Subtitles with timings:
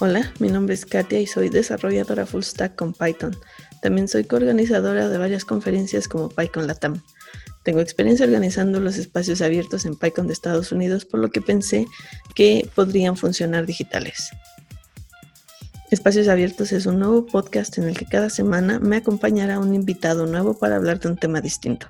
[0.00, 3.36] Hola, mi nombre es Katia y soy desarrolladora full stack con Python.
[3.82, 7.02] También soy coorganizadora de varias conferencias como PyCon Latam.
[7.64, 11.86] Tengo experiencia organizando los espacios abiertos en PyCon de Estados Unidos, por lo que pensé
[12.36, 14.30] que podrían funcionar digitales.
[15.90, 20.26] Espacios Abiertos es un nuevo podcast en el que cada semana me acompañará un invitado
[20.26, 21.88] nuevo para hablar de un tema distinto.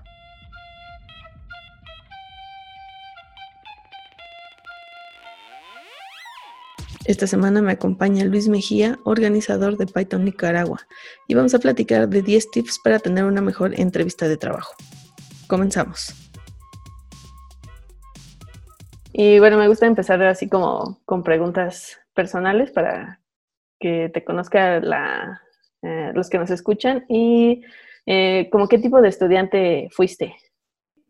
[7.08, 10.80] Esta semana me acompaña Luis Mejía, organizador de Python Nicaragua,
[11.26, 14.74] y vamos a platicar de 10 tips para tener una mejor entrevista de trabajo.
[15.46, 16.12] Comenzamos.
[19.14, 23.20] Y bueno, me gusta empezar así como con preguntas personales para
[23.80, 27.62] que te conozca eh, los que nos escuchan y
[28.04, 30.34] eh, como qué tipo de estudiante fuiste.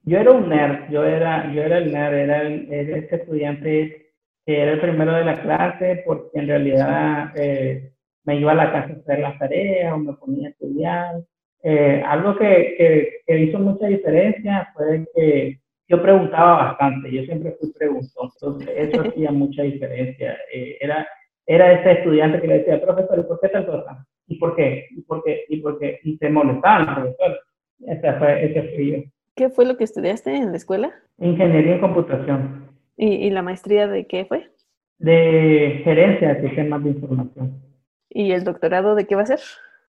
[0.04, 4.07] Yo era un nerd, yo era, yo era el nerd, era, el, era ese estudiante
[4.54, 7.92] era el primero de la clase porque en realidad eh,
[8.24, 11.14] me iba a la casa a hacer las tareas o me ponía a estudiar.
[11.62, 17.72] Eh, algo que, que, hizo mucha diferencia fue que yo preguntaba bastante, yo siempre fui
[17.72, 20.36] preguntón, entonces eso hacía mucha diferencia.
[20.52, 21.06] Eh, era,
[21.46, 24.06] era ese estudiante que le decía, profesor, ¿y por qué tal cosa?
[24.28, 24.86] ¿Y por qué?
[24.90, 25.44] ¿Y por qué?
[25.48, 25.98] ¿Y por qué?
[26.04, 27.40] Y se molestaba profesor.
[27.86, 28.98] Ese fue, ese fui yo.
[29.34, 30.92] ¿Qué fue lo que estudiaste en la escuela?
[31.18, 32.67] Ingeniería en computación.
[33.00, 34.50] ¿Y, la maestría de qué fue?
[34.98, 37.62] De gerencia de sistemas de información.
[38.10, 39.38] ¿Y el doctorado de qué va a ser?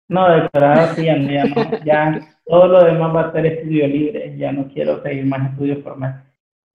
[0.09, 4.51] No, doctorado sí, ya, no, ya todo lo demás va a ser estudio libre, ya
[4.51, 6.17] no quiero seguir más estudios formales.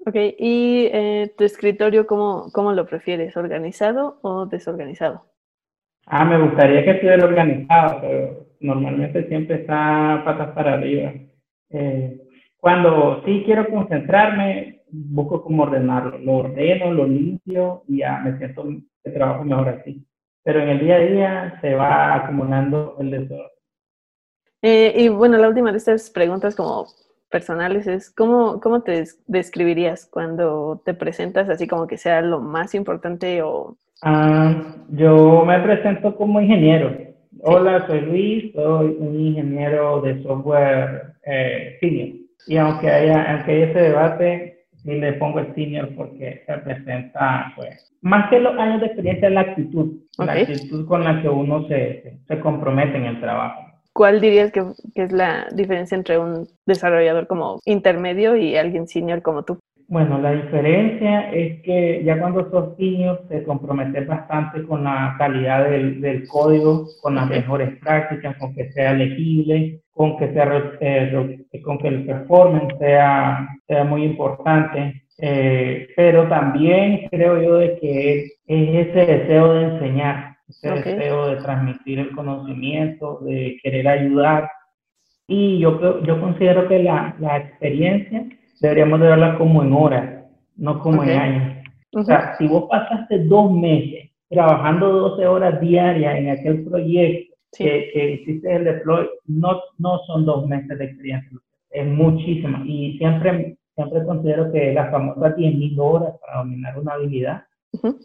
[0.06, 5.26] Ok, ¿y eh, tu escritorio cómo, cómo lo prefieres, organizado o desorganizado?
[6.06, 11.12] Ah, me gustaría que estuviera organizado, pero normalmente siempre está patas para arriba.
[11.70, 12.20] Eh,
[12.56, 16.18] cuando sí quiero concentrarme, busco cómo ordenarlo.
[16.18, 18.64] Lo ordeno, lo limpio y ya me siento
[19.02, 20.06] que trabajo mejor así.
[20.44, 23.46] Pero en el día a día se va acumulando el desorden.
[24.62, 26.86] Eh, y bueno, la última de estas preguntas como
[27.30, 32.74] personales es, ¿cómo, ¿cómo te describirías cuando te presentas así como que sea lo más
[32.74, 33.76] importante o...?
[34.02, 36.96] Ah, yo me presento como ingeniero.
[37.40, 42.08] Hola, soy Luis, soy un ingeniero de software eh, senior.
[42.46, 47.92] Y aunque haya, aunque haya ese debate, y le pongo el senior porque representa, pues,
[48.00, 52.18] más que los años de experiencia, la actitud, la actitud con la que uno se,
[52.26, 53.62] se compromete en el trabajo.
[53.92, 54.62] ¿Cuál dirías que,
[54.94, 59.58] que, es la diferencia entre un desarrollador como intermedio y alguien senior como tú?
[59.88, 65.68] Bueno, la diferencia es que ya cuando sos senior te comprometes bastante con la calidad
[65.68, 71.62] del, del código, con las mejores prácticas, con que sea legible, con que, sea, eh,
[71.62, 78.20] con que el performance sea, sea muy importante, eh, pero también creo yo de que
[78.20, 84.50] es, ese deseo de enseñar, ese deseo de transmitir el conocimiento, de querer ayudar.
[85.26, 88.24] Y yo, yo considero que la, la experiencia
[88.60, 90.24] deberíamos de verla como en horas,
[90.56, 91.64] no como en años.
[91.94, 97.90] O sea, si vos pasaste dos meses trabajando 12 horas diarias en aquel proyecto, que,
[97.92, 101.38] que, hiciste el deploy, no, no son dos meses de experiencia,
[101.70, 102.62] es muchísima.
[102.66, 107.44] Y siempre, siempre considero que las famosas 10.000 horas para dominar una habilidad,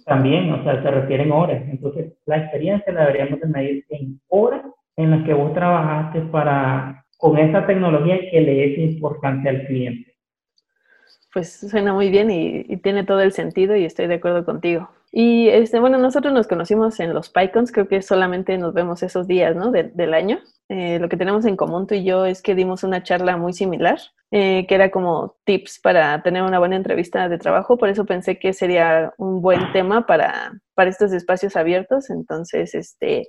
[0.05, 1.61] también, o sea, se refieren horas.
[1.69, 4.63] Entonces, la experiencia la deberíamos de medir en horas
[4.95, 10.16] en las que vos trabajaste para, con esa tecnología que le es importante al cliente.
[11.33, 14.89] Pues suena muy bien y, tiene todo el sentido y estoy de acuerdo contigo.
[15.11, 19.27] Y este, bueno, nosotros nos conocimos en los PyCons, creo que solamente nos vemos esos
[19.27, 19.71] días, ¿no?
[19.71, 20.39] del año.
[20.69, 23.53] Eh, lo que tenemos en común tú y yo es que dimos una charla muy
[23.53, 23.99] similar,
[24.31, 28.37] eh, que era como tips para tener una buena entrevista de trabajo, por eso pensé
[28.37, 32.09] que sería un buen tema para, para estos espacios abiertos.
[32.09, 33.27] Entonces, este,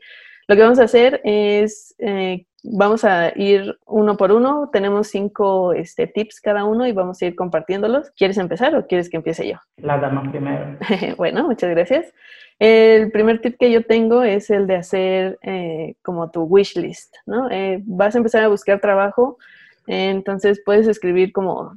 [0.49, 4.71] lo que vamos a hacer es eh, vamos a ir uno por uno.
[4.73, 8.11] Tenemos cinco este, tips cada uno y vamos a ir compartiéndolos.
[8.13, 9.59] ¿Quieres empezar o quieres que empiece yo?
[9.77, 10.79] La dama primero.
[11.19, 12.15] bueno, muchas gracias.
[12.59, 17.15] El primer tip que yo tengo es el de hacer eh, como tu wish list,
[17.27, 17.51] ¿no?
[17.51, 19.39] Eh, vas a empezar a buscar trabajo,
[19.87, 21.75] entonces puedes escribir como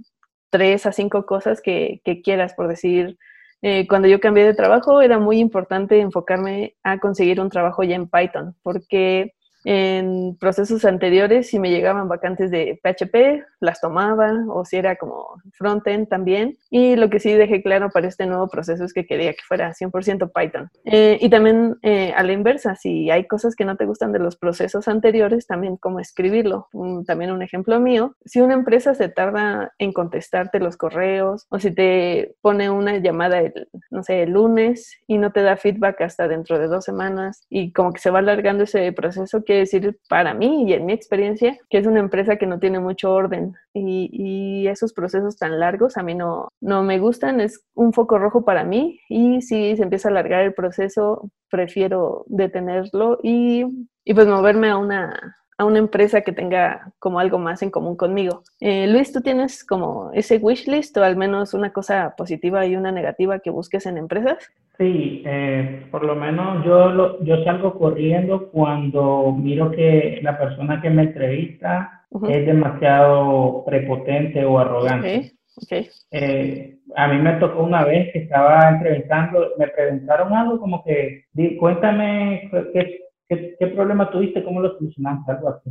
[0.50, 3.18] tres a cinco cosas que, que quieras, por decir,
[3.62, 7.96] eh, cuando yo cambié de trabajo era muy importante enfocarme a conseguir un trabajo ya
[7.96, 14.66] en Python, porque en procesos anteriores, si me llegaban vacantes de PHP, las tomaba, o
[14.66, 16.58] si era como frontend también.
[16.70, 19.74] Y lo que sí dejé claro para este nuevo proceso es que quería que fuera
[19.74, 20.70] 100% Python.
[20.86, 24.20] Eh, y también eh, a la inversa, si hay cosas que no te gustan de
[24.20, 26.68] los procesos anteriores, también cómo escribirlo.
[27.06, 31.72] también un ejemplo mío, si una empresa se tarda en contestarte los correos o si
[31.72, 36.28] te pone una llamada el, no sé, el lunes y no te da feedback hasta
[36.28, 40.66] dentro de dos semanas y como que se va alargando ese proceso, decir para mí
[40.68, 44.68] y en mi experiencia que es una empresa que no tiene mucho orden y, y
[44.68, 48.64] esos procesos tan largos a mí no, no me gustan, es un foco rojo para
[48.64, 53.66] mí y si se empieza a alargar el proceso, prefiero detenerlo y,
[54.04, 57.96] y pues moverme a una a una empresa que tenga como algo más en común
[57.96, 58.42] conmigo.
[58.60, 62.76] Eh, Luis, ¿tú tienes como ese wish list o al menos una cosa positiva y
[62.76, 64.52] una negativa que busques en empresas?
[64.80, 70.90] Sí, eh, por lo menos yo, yo salgo corriendo cuando miro que la persona que
[70.90, 75.34] me entrevista es demasiado prepotente o arrogante.
[75.64, 75.90] Okay.
[76.10, 81.26] Eh, a mí me tocó una vez que estaba entrevistando, me preguntaron algo como que,
[81.60, 84.44] cuéntame qué, ¿Qué, problema tuviste?
[84.44, 85.32] ¿Cómo lo solucionaste?
[85.32, 85.70] Algo así.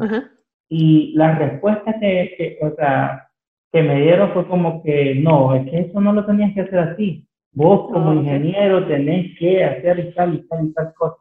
[0.70, 3.28] Y la respuesta que, o sea,
[3.70, 6.78] que me dieron fue como que no, es que eso no lo tenías que hacer
[6.78, 7.26] así.
[7.52, 11.16] Vos como ingeniero tenés que hacer y tal y tal y tal cosa.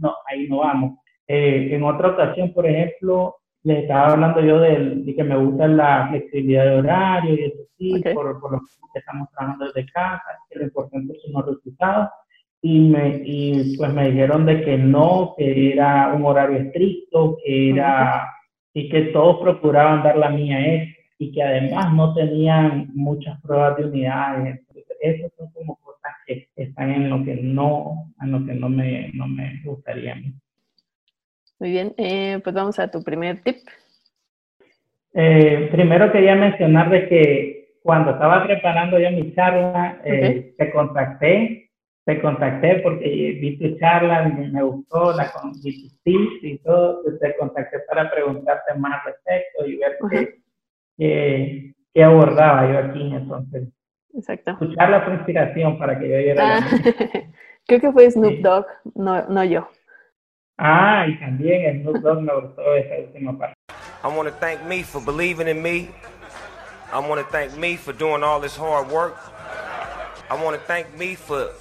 [0.00, 0.98] No, ahí no vamos.
[1.28, 6.08] Eh, en otra ocasión, por ejemplo, les estaba hablando yo de, que me gusta la
[6.08, 8.60] flexibilidad de horario y eso sí, por, por lo
[8.92, 12.08] que estamos trabajando desde casa, que lo importante son los resultados
[12.64, 17.70] y, me, y pues me dijeron de que no, que era un horario estricto, que
[17.70, 18.32] era,
[18.72, 23.76] y que todos procuraban dar la mía es, y que además no tenían muchas pruebas
[23.76, 24.60] de unidades.
[25.00, 29.10] Esas son como cosas que están en lo que no, en lo que no me,
[29.12, 30.32] no me gustaría a mí.
[31.58, 33.56] Muy bien, eh, pues vamos a tu primer tip.
[35.14, 41.61] Eh, primero quería mencionar de que cuando estaba preparando ya mi charla, eh, te contacté
[42.04, 45.32] te contacté porque vi tu charla, me, gustó, la,
[45.62, 49.98] vi tus tips y todo, te contacté para preguntarte más al respecto y ver
[50.98, 53.68] qué, qué, abordaba yo aquí, entonces.
[54.14, 54.50] Exacto.
[54.50, 56.60] Escuchar la inspiración para que yo diera ah,
[57.66, 59.68] Creo que fue Snoop Dogg, no, no yo.
[60.58, 63.54] Ah, y también Snoop Dogg me gustó esa última parte.
[64.04, 65.90] I want to thank me for believing in me.
[66.92, 69.16] I want to thank me for doing all this hard work.
[70.28, 71.52] I want to thank me for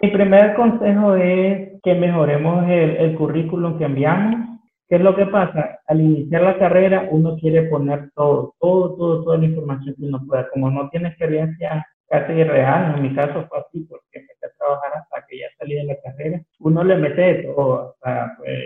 [0.00, 4.60] mi primer consejo es que mejoremos el, el currículum que enviamos.
[4.88, 5.80] ¿Qué es lo que pasa?
[5.86, 10.20] Al iniciar la carrera, uno quiere poner todo, todo, todo, toda la información que uno
[10.26, 10.48] pueda.
[10.50, 14.92] Como no tiene experiencia casi real, en mi caso fue así, porque empecé a trabajar
[14.94, 18.58] hasta que ya salí de la carrera, uno le mete todo, hasta pues,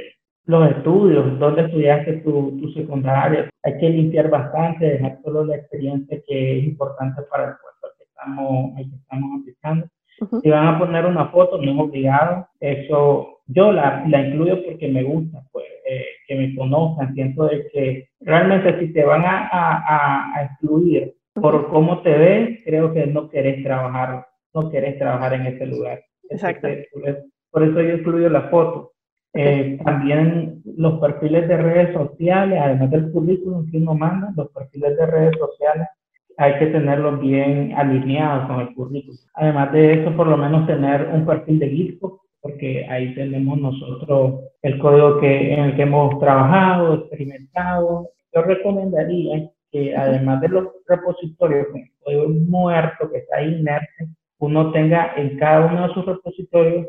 [0.44, 3.48] los estudios, dónde estudiaste tu, tu secundaria.
[3.64, 7.71] Hay que limpiar bastante, dejar solo la experiencia que es importante para el pueblo
[8.22, 9.86] estamos, que estamos aplicando.
[10.42, 12.46] Si van a poner una foto, no es obligado.
[12.60, 17.14] Eso yo la, la incluyo porque me gusta, pues, eh, que me conozcan.
[17.14, 22.60] Siento de que realmente si te van a, a, a excluir por cómo te ves,
[22.64, 26.00] creo que no querés trabajar, no querés trabajar en ese lugar.
[26.28, 26.68] Exacto.
[27.50, 28.92] por eso yo incluyo la foto.
[29.34, 34.96] Eh, también los perfiles de redes sociales, además del currículum que uno manda, los perfiles
[34.96, 35.88] de redes sociales
[36.36, 39.18] hay que tenerlos bien alineados con el currículum.
[39.34, 44.40] Además de eso, por lo menos tener un perfil de GitHub, porque ahí tenemos nosotros
[44.62, 48.08] el código que, en el que hemos trabajado, experimentado.
[48.34, 54.08] Yo recomendaría que además de los repositorios con el código muerto que está inerte,
[54.38, 56.88] uno tenga en cada uno de sus repositorios,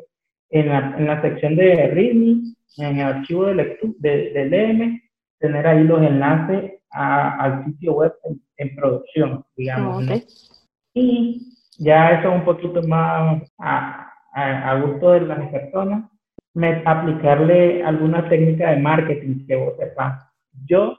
[0.50, 5.02] en la, en la sección de README, en el archivo de, lectura, de, de LM,
[5.40, 8.14] tener ahí los enlaces al sitio web
[8.64, 10.06] en, producción, digamos.
[10.94, 16.10] Y ya eso un poquito más a, a, gusto de las personas,
[16.54, 20.24] me, aplicarle alguna técnica de marketing que vos sepas.
[20.66, 20.98] Yo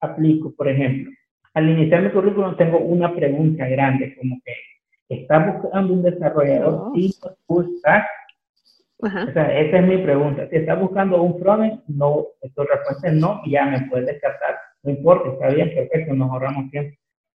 [0.00, 1.12] aplico, por ejemplo,
[1.52, 4.54] al iniciar mi currículum tengo una pregunta grande, como que,
[5.08, 8.06] ¿estás buscando un desarrollador tipo full stack?
[8.98, 10.48] O sea, esa es mi pregunta.
[10.48, 14.56] Si estás buscando un frontend, no, tu respuesta es no, y ya me puedes descartar
[14.84, 16.96] no importa, está bien, perfecto, nos ahorramos tiempo.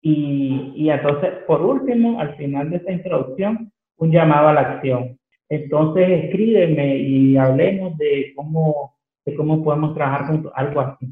[0.06, 5.18] Y, y entonces, por último, al final de esta introducción, un llamado a la acción.
[5.48, 11.06] Entonces, escríbeme y hablemos de cómo, de cómo podemos trabajar juntos, algo así.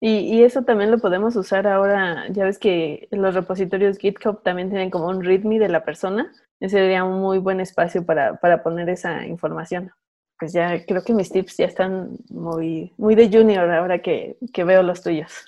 [0.00, 4.70] Y, y, eso también lo podemos usar ahora, ya ves que los repositorios GitHub también
[4.70, 6.32] tienen como un README de la persona.
[6.60, 9.90] Ese sería un muy buen espacio para, para poner esa información.
[10.38, 14.64] Pues ya creo que mis tips ya están muy, muy de junior ahora que, que
[14.64, 15.44] veo los tuyos.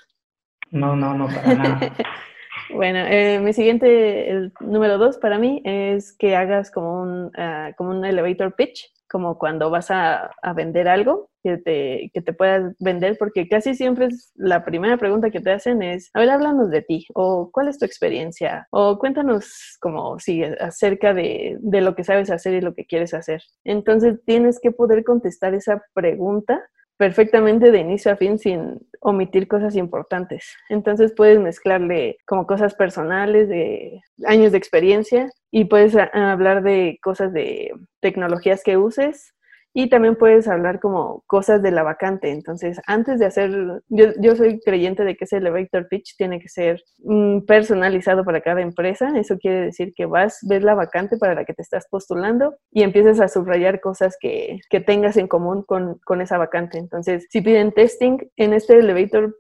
[0.71, 1.81] No, no, no, para nada.
[2.75, 7.73] bueno, eh, mi siguiente, el número dos para mí es que hagas como un, ah,
[7.77, 12.75] como un elevator pitch como cuando vas a, vender algo, que te, que te puedas
[12.79, 16.71] vender, porque casi siempre es la primera pregunta que te hacen es, a ver, háblanos
[16.71, 21.95] de ti, o cuál es tu experiencia, o cuéntanos como, sí, acerca de, de lo
[21.95, 23.43] que sabes hacer y lo que quieres hacer.
[23.65, 26.63] Entonces tienes que poder contestar esa pregunta
[27.03, 30.55] perfectamente de inicio a fin sin omitir cosas importantes.
[30.69, 37.33] Entonces puedes mezclarle como cosas personales, de años de experiencia y puedes hablar de cosas
[37.33, 39.35] de tecnologías que uses
[39.75, 42.31] y también puedes hablar como cosas de la vacante.
[42.31, 43.51] Entonces, antes de hacer,
[43.89, 48.43] yo, yo soy creyente de que ese elevator pitch tiene que ser mm, personalizado para
[48.43, 49.13] cada empresa.
[49.19, 52.83] Eso quiere decir que vas, ves la vacante para la que te estás postulando y
[52.83, 56.79] empiezas a subrayar cosas que, que tengas en común con, con esa vacante.
[56.79, 59.35] Entonces, si piden testing, en este elevator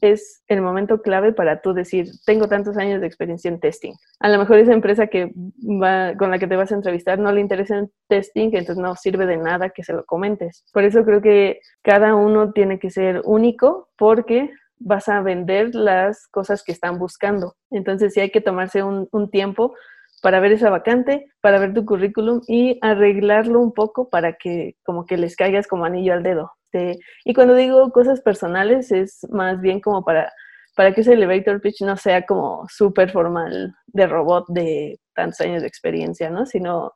[0.00, 3.94] es el momento clave para tú decir, tengo tantos años de experiencia en testing.
[4.20, 7.32] A lo mejor esa empresa que va, con la que te vas a entrevistar no
[7.32, 10.64] le interesa en testing, entonces no sirve de nada que se lo comentes.
[10.72, 16.26] Por eso creo que cada uno tiene que ser único porque vas a vender las
[16.28, 17.54] cosas que están buscando.
[17.70, 19.74] Entonces sí hay que tomarse un, un tiempo
[20.22, 25.04] para ver esa vacante, para ver tu currículum y arreglarlo un poco para que como
[25.04, 26.52] que les caigas como anillo al dedo.
[26.74, 30.32] Este, y cuando digo cosas personales es más bien como para,
[30.76, 35.62] para que ese elevator pitch no sea como súper formal de robot de tantos años
[35.62, 36.46] de experiencia, ¿no?
[36.46, 36.92] Sino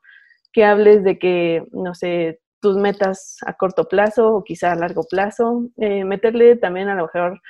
[0.52, 5.04] que hables de que, no sé, tus metas a corto plazo o quizá a largo
[5.08, 7.40] plazo, eh, meterle también a lo mejor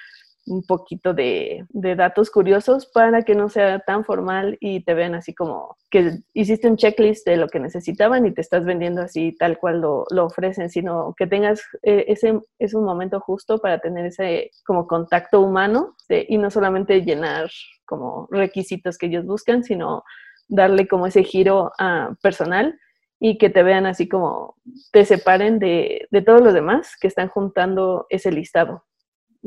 [0.48, 5.34] un poquito de, datos curiosos para que no sea tan formal y te vean así
[5.34, 9.58] como que hiciste un checklist de lo que necesitaban y te estás vendiendo así tal
[9.58, 14.50] cual lo, ofrecen, sino que tengas eh, ese es un momento justo para tener ese
[14.66, 17.50] como contacto humano y no solamente llenar
[17.84, 20.04] como requisitos que ellos buscan, sino
[20.48, 22.78] darle como ese giro a personal
[23.20, 24.56] y que te vean así como
[24.92, 28.84] te separen de, de todos los demás que están juntando ese listado.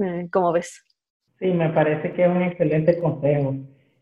[0.02, 0.84] Eh, ¿Cómo ves?
[1.42, 3.56] Sí, me parece que es un excelente consejo.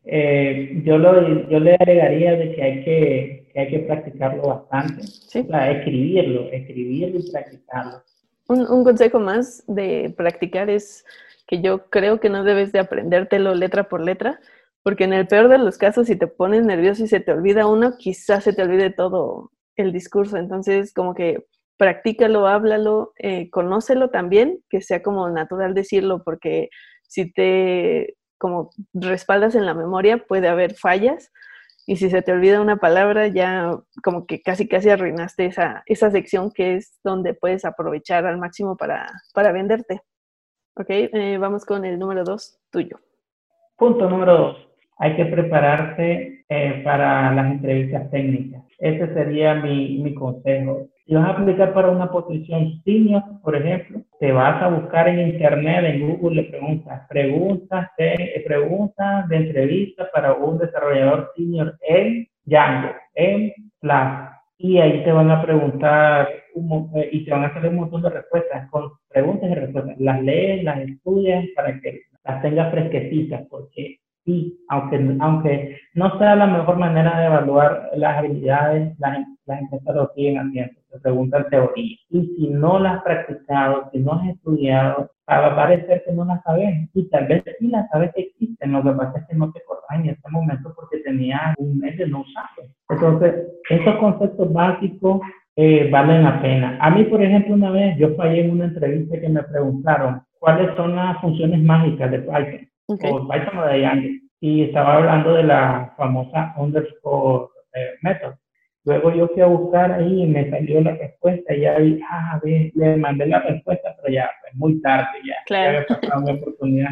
[0.04, 5.04] Eh, yo, lo, yo le agregaría de que hay que, que hay que practicarlo bastante.
[5.04, 5.48] Sí.
[5.48, 8.04] escribirlo, escribirlo y practicarlo.
[8.50, 11.06] Un, un, consejo más de practicar es
[11.48, 14.42] que yo creo que no debes de aprendértelo letra por letra,
[14.84, 17.68] porque en el peor de los casos, si te pones nervioso y se te olvida
[17.68, 20.36] uno, quizás se te olvide todo el discurso.
[20.36, 21.46] Entonces, como que
[21.78, 26.70] practícalo, háblalo, eh, conócelo también, que sea como natural decirlo, porque
[27.10, 31.32] si te como respaldas en la memoria, puede haber fallas.
[31.86, 33.72] Y si se te olvida una palabra, ya
[34.04, 38.78] como que casi casi arruinaste esa, esa sección que es donde puedes aprovechar al máximo
[38.78, 40.02] para, para venderte.
[40.76, 43.00] Ok, eh, vamos con el número dos, tuyo.
[43.76, 44.70] Punto número dos.
[45.00, 48.64] Hay que prepararse eh, para las entrevistas técnicas.
[48.80, 50.88] Ese sería mi, mi consejo.
[51.06, 55.30] Si vas a aplicar para una posición senior, por ejemplo, te vas a buscar en
[55.30, 62.28] internet, en Google, le preguntas, preguntas de, preguntas de entrevista para un desarrollador senior en
[62.46, 64.30] Django, en Flash.
[64.60, 68.10] Y ahí te van a preguntar eh, y te van a hacer un montón de
[68.10, 70.00] respuestas con preguntas y respuestas.
[70.00, 76.36] Las lees, las estudias para que las tengas fresquecitas, porque sí, aunque, aunque no sea
[76.36, 81.50] la mejor manera de evaluar las habilidades, las, las empresas lo siguen haciendo te preguntan
[81.50, 81.98] teoría.
[82.10, 86.26] Y si no la has practicado, si no has estudiado, va a parecer que no
[86.26, 86.90] la sabes.
[86.94, 88.72] Y tal vez sí la sabes que existen.
[88.72, 91.98] Lo que pasa es que no te acordás en este momento porque tenías un mes
[91.98, 92.74] de no usarlo.
[92.90, 95.22] Entonces, estos conceptos básicos
[95.56, 96.78] eh, valen la pena.
[96.82, 100.76] A mí, por ejemplo, una vez yo fallé en una entrevista que me preguntaron cuáles
[100.76, 104.08] son las funciones mágicas de Python, o Python o de Django.
[104.42, 108.34] Y estaba hablando de la famosa underscore eh, method.
[108.86, 112.40] Luego yo fui a buscar ahí y me salió la respuesta y ya vi, ah,
[112.44, 115.72] le mandé la respuesta, pero ya fue muy tarde, ya, claro.
[115.72, 116.92] ya había pasado mi oportunidad.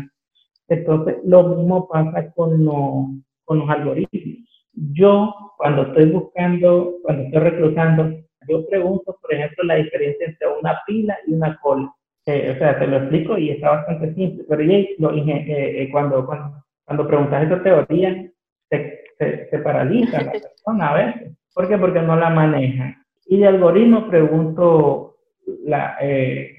[0.68, 4.48] Entonces, lo mismo pasa con, con los algoritmos.
[4.74, 10.80] Yo, cuando estoy buscando, cuando estoy reclutando, yo pregunto, por ejemplo, la diferencia entre una
[10.86, 11.92] pila y una cola.
[12.26, 14.62] Eh, o sea, te lo explico y está bastante simple, pero
[15.00, 18.32] lo, eh, eh, cuando, cuando, cuando preguntas esa teoría,
[18.70, 21.38] se, se, se paraliza la persona a veces.
[21.54, 21.78] ¿Por qué?
[21.78, 22.96] Porque no la maneja.
[23.26, 25.18] Y de algoritmo pregunto
[25.66, 26.56] la, eh,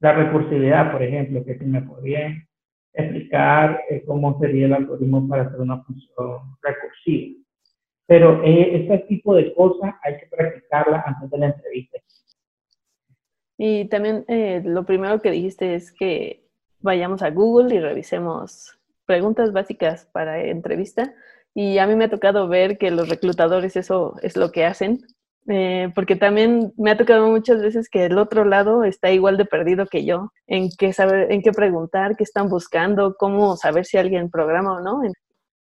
[0.00, 2.46] la recursividad, por ejemplo, que si me podría
[2.92, 7.38] explicar eh, cómo sería el algoritmo para hacer una función recursiva.
[8.06, 11.98] Pero eh, ese tipo de cosas hay que practicarla antes de la entrevista.
[13.56, 14.24] Y también
[14.64, 16.44] lo primero que dijiste es que
[16.80, 18.79] vayamos a Google y revisemos
[19.10, 21.12] preguntas básicas para entrevista.
[21.52, 25.00] Y a mí me ha tocado ver que los reclutadores eso es lo que hacen.
[25.48, 29.46] eh, porque también me ha tocado muchas veces que el otro lado está igual de
[29.46, 33.96] perdido que yo, en qué saber, en qué preguntar, qué están buscando, cómo saber si
[33.98, 35.00] alguien programa o no.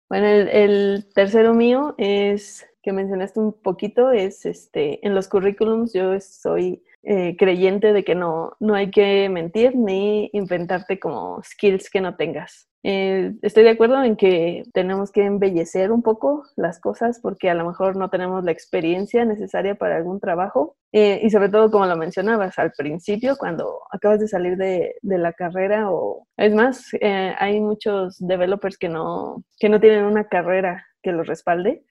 [0.09, 6.19] Bueno, el, tercero mío es que mencionaste un poquito, es este, en los currículums yo
[6.19, 12.01] soy eh, creyente de que no, no hay que mentir ni inventarte como skills que
[12.01, 12.68] no tengas.
[12.83, 17.53] Eh, estoy de acuerdo en que tenemos que embellecer un poco las cosas porque a
[17.53, 20.77] lo mejor no tenemos la experiencia necesaria para algún trabajo.
[20.91, 25.17] Eh, y sobre todo como lo mencionabas al principio cuando acabas de salir de, de
[25.19, 30.27] la carrera o es más eh, hay muchos developers que no que no tienen una
[30.27, 31.83] carrera que los respalde.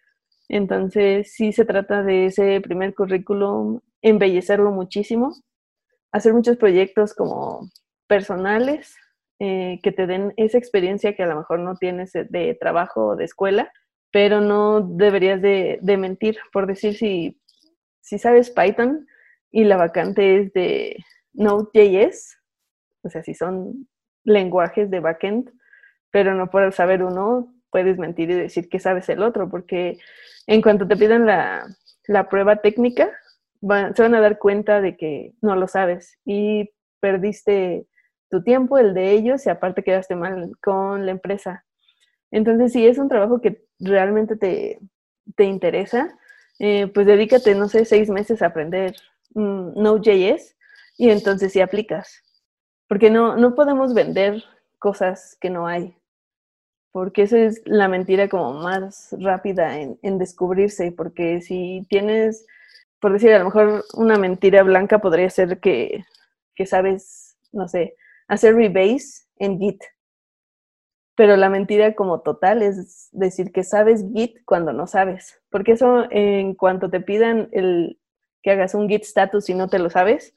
[0.49, 5.33] Entonces sí se trata de ese primer currículum embellecerlo muchísimo
[6.13, 7.69] hacer muchos proyectos como
[8.07, 8.97] personales
[9.41, 13.17] eh, que te den esa experiencia que a lo mejor no tienes de trabajo o
[13.17, 13.73] de escuela,
[14.11, 17.41] pero no deberías de, mentir por decir si,
[18.01, 19.07] si sabes Python
[19.51, 20.97] y la vacante es de
[21.35, 22.39] Node.js,
[23.03, 23.89] o sea, si son
[24.25, 25.51] lenguajes de backend,
[26.11, 29.99] pero no por saber uno, puedes mentir y decir que sabes el otro, porque
[30.47, 31.67] en cuanto te pidan la,
[32.07, 33.11] la prueba técnica,
[33.61, 37.87] se van a dar cuenta de que no lo sabes y perdiste
[38.31, 41.65] tu tiempo, el de ellos, y aparte quedaste mal con la empresa.
[42.31, 44.81] Entonces, si es un trabajo que realmente te,
[45.37, 46.17] te interesa,
[46.59, 48.95] eh, pues dedícate, no sé, seis meses a aprender
[49.35, 50.57] mm, Node.js
[50.97, 52.23] y entonces sí aplicas.
[52.89, 54.43] Porque no, no podemos vender
[54.79, 55.97] cosas que no hay.
[56.93, 60.93] Porque esa es la mentira como más rápida en, en descubrirse.
[60.93, 62.47] Porque si tienes,
[63.01, 66.05] por decir, a lo mejor una mentira blanca podría ser que,
[66.57, 67.97] que sabes, no sé,
[68.29, 69.83] hacer rebase en Git.
[71.17, 75.43] Pero la mentira como total es decir que sabes Git cuando no sabes.
[75.51, 77.99] Porque eso en cuanto te pidan el
[78.43, 80.35] que hagas un Git status y no te lo sabes,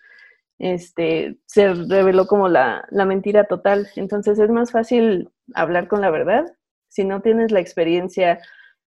[0.58, 3.88] este, se reveló como la, la mentira total.
[3.96, 6.46] Entonces es más fácil hablar con la verdad.
[6.88, 8.40] Si no tienes la experiencia,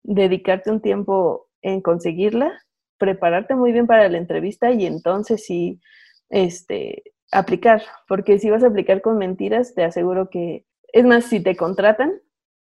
[0.04, 2.62] dedicarte un tiempo en conseguirla,
[2.98, 5.80] prepararte muy bien para la entrevista y entonces sí,
[6.30, 11.42] este, aplicar, porque si vas a aplicar con mentiras, te aseguro que, es más, si
[11.42, 12.14] te contratan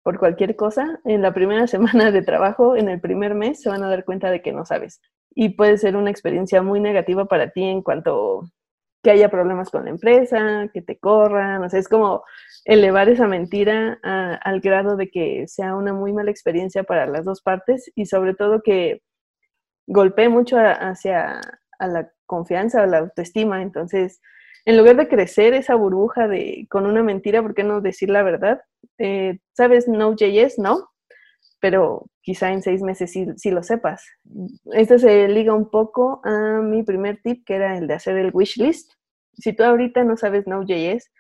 [0.03, 3.83] por cualquier cosa, en la primera semana de trabajo, en el primer mes, se van
[3.83, 5.01] a dar cuenta de que no sabes.
[5.35, 8.43] Y puede ser una experiencia muy negativa para ti en cuanto
[9.03, 12.25] que haya problemas con la empresa, que te corran, o sea, es como
[12.65, 17.41] elevar esa mentira al grado de que sea una muy mala experiencia para las dos
[17.41, 19.03] partes y sobre todo que
[19.87, 21.41] golpee mucho hacia
[21.79, 23.63] a la confianza o la autoestima.
[23.63, 24.21] Entonces,
[24.69, 28.23] en lugar de crecer esa burbuja de con una mentira, ¿por qué no decir la
[28.23, 28.61] verdad?
[28.99, 30.59] Eh, ¿Sabes Node.js?
[30.59, 30.91] No,
[31.59, 34.05] pero quizá en seis meses sí, lo sepas.
[34.75, 38.31] Esto se liga un poco a mi primer tip, que era el de hacer el
[38.35, 38.93] wish list.
[39.39, 41.11] Si tú ahorita no sabes Node.js,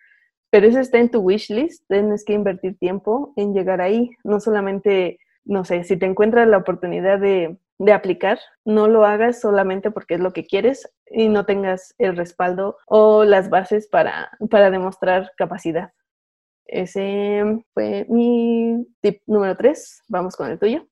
[0.51, 4.41] pero eso está en tu wish list, tienes que invertir tiempo en llegar ahí, no
[4.41, 9.91] solamente, no sé, si te encuentras la oportunidad de de aplicar, no lo hagas solamente
[9.91, 14.71] porque es lo que quieres y no tengas el respaldo o las bases para, para
[14.71, 15.93] demostrar capacidad.
[16.67, 20.03] Ese fue mi tip número tres.
[20.09, 20.87] Vamos con el tuyo.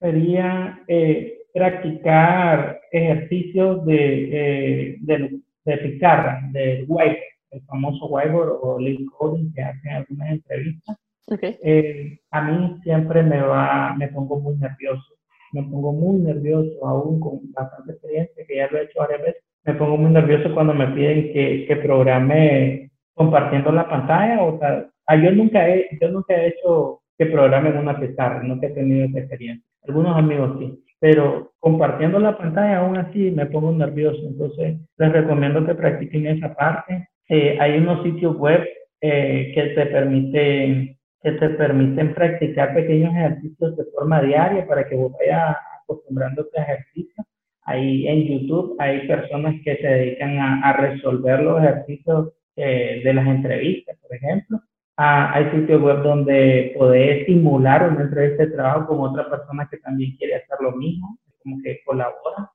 [0.00, 8.78] Sería eh, practicar ejercicios de, eh, de, de pizarra, del white, el famoso whiteboard o
[8.78, 10.96] lead coding que hacen algunas entrevistas.
[11.42, 15.18] Eh, a mí siempre me va, me pongo muy nervioso
[15.52, 19.42] me pongo muy nervioso, aún con bastante experiencia, que ya lo he hecho varias veces,
[19.64, 24.86] me pongo muy nervioso cuando me piden que, que programe compartiendo la pantalla, o sea,
[25.06, 28.70] ah, yo nunca he, yo nunca he hecho que programe en una pizarra, nunca he
[28.70, 29.66] tenido esa experiencia.
[29.86, 35.66] Algunos amigos sí, pero compartiendo la pantalla aún así me pongo nervioso, entonces les recomiendo
[35.66, 37.08] que practiquen esa parte.
[37.28, 38.64] Eh, hay unos sitios web
[39.00, 44.94] eh, que te permiten que te permiten practicar pequeños ejercicios de forma diaria para que
[44.94, 47.26] vos vayas acostumbrándote a ejercicios.
[47.62, 53.26] Ahí en YouTube hay personas que se dedican a, resolver los ejercicios eh, de las
[53.26, 54.60] entrevistas, por ejemplo.
[54.96, 59.76] Ah, hay sitios web donde podés simular una entrevista de trabajo con otra persona que
[59.78, 62.50] también quiere hacer lo mismo, como que colabora.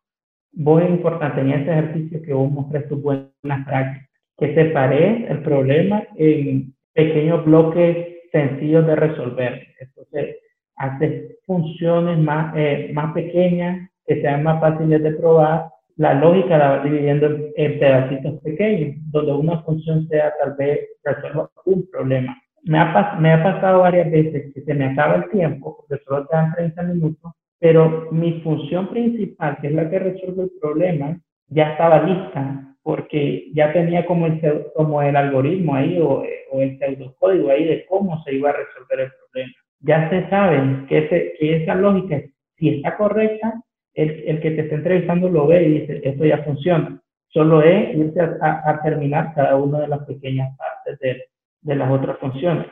[0.51, 5.39] Vos es importante en este ejercicio que vos mostres tus buenas prácticas, que separes el
[5.41, 9.67] problema en pequeños bloques sencillos de resolver.
[9.79, 10.37] Entonces,
[10.75, 15.67] hace funciones más, eh, más pequeñas, que sean más fáciles de probar.
[15.95, 21.49] La lógica la va dividiendo en, pedacitos pequeños, donde una función sea tal vez resuelva
[21.65, 22.35] un problema.
[22.63, 26.25] Me ha, me ha pasado varias veces que se me acaba el tiempo, porque solo
[26.25, 31.19] te dan 30 minutos, pero mi función principal, que es la que resuelve el problema,
[31.49, 34.41] ya estaba lista porque ya tenía como el,
[34.75, 38.99] como el algoritmo ahí o, o el pseudocódigo ahí de cómo se iba a resolver
[38.99, 39.53] el problema.
[39.79, 41.07] Ya se sabe que,
[41.39, 42.21] que esa lógica,
[42.57, 43.61] si está correcta,
[43.93, 46.99] el, el, que te está entrevistando lo ve y dice, esto ya funciona.
[47.29, 51.23] Solo es irse a, terminar cada una de las pequeñas partes de,
[51.61, 52.67] de, las otras funciones.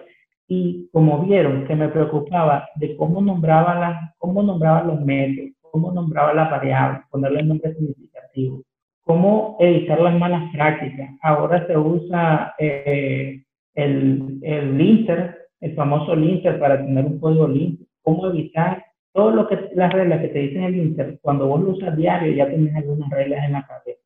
[0.47, 5.91] Y como vieron que me preocupaba de cómo nombraba, las, cómo nombraba los métodos, cómo
[5.91, 8.61] nombraba las variables, ponerle nombre significativo,
[9.03, 11.09] cómo evitar las malas prácticas.
[11.21, 13.43] Ahora se usa eh,
[13.75, 17.87] el, el linter, el famoso linter para tener un código linter.
[18.01, 18.83] Cómo evitar
[19.13, 22.33] todo lo que las reglas que te dicen el linter, cuando vos lo usas diario
[22.33, 23.99] ya tienes algunas reglas en la cabeza.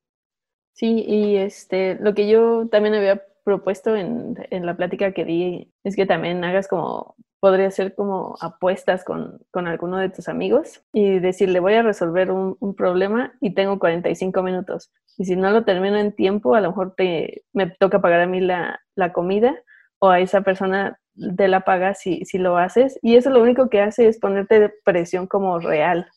[0.74, 5.72] Sí, y este, lo que yo también había propuesto en, en la plática que di
[5.84, 10.84] es que también hagas como podría ser como apuestas con, con, alguno de tus amigos
[10.94, 14.92] y decirle voy a resolver un, un, problema y tengo 45 minutos.
[15.18, 18.28] Y si no lo termino en tiempo, a lo mejor te, me toca pagar a
[18.28, 19.56] mí la, la comida
[20.00, 20.98] o a esa persona
[21.38, 23.00] te la paga si, si lo haces.
[23.02, 26.08] Y eso lo único que hace es ponerte presión como real.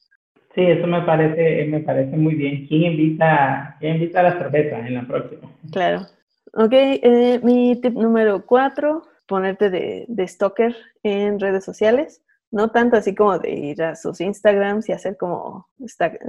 [0.55, 2.67] Sí, eso me parece, me parece muy bien.
[2.67, 5.51] ¿Quién invita, quién invita a la cerveza en la próxima?
[5.71, 6.07] Claro.
[6.55, 13.15] Ok, eh, mi tip número cuatro ponerte de, stalker en redes sociales, no tanto así
[13.15, 15.69] como de ir a sus Instagrams y hacer como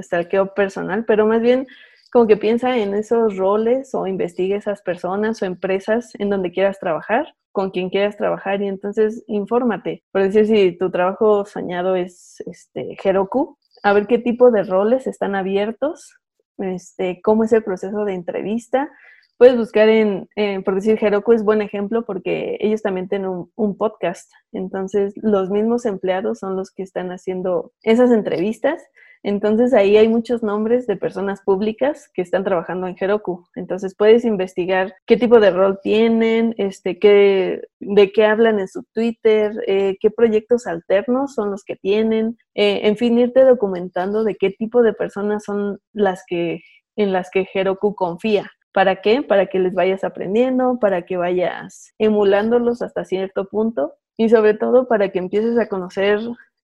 [0.02, 1.66] stalkeo personal, pero más bien
[2.12, 6.80] como que piensa en esos roles o investigue esas personas o empresas en donde quieras
[6.80, 10.04] trabajar, con quien quieras trabajar y entonces infórmate.
[10.12, 15.08] Por decir, si tu trabajo soñado es este, Heroku, a ver qué tipo de roles
[15.08, 16.20] están abiertos,
[16.58, 18.90] este, cómo es el proceso de entrevista,
[19.40, 20.28] puedes buscar en,
[20.66, 24.30] por decir, Heroku es buen ejemplo porque ellos también tienen un, podcast.
[24.52, 28.84] Entonces, los mismos empleados son los que están haciendo esas entrevistas.
[29.24, 33.46] Entonces, ahí hay muchos nombres de personas públicas que están trabajando en Heroku.
[33.56, 38.84] Entonces, puedes investigar qué tipo de rol tienen, este, qué, de qué hablan en su
[38.94, 42.38] Twitter, eh, qué proyectos alternos son los que tienen.
[42.56, 46.60] Eh, en fin, irte documentando de qué tipo de personas son las que
[46.98, 48.52] en las que Heroku confía.
[48.80, 49.24] ¿Para qué?
[49.24, 54.88] Para que les vayas aprendiendo, para que vayas emulándolos hasta cierto punto y sobre todo
[54.88, 56.22] para que empieces a conocer